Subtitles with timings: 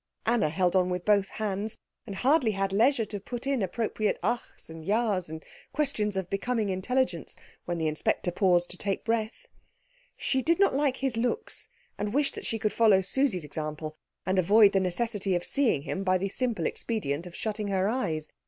[0.25, 4.67] Anna held on with both hands, and hardly had leisure to put in appropriate achs
[4.67, 9.45] and jas and questions of a becoming intelligence when the inspector paused to take breath.
[10.17, 11.69] She did not like his looks,
[11.99, 13.95] and wished that she could follow Susie's example
[14.25, 18.31] and avoid the necessity of seeing him by the simple expedient of shutting her eyes.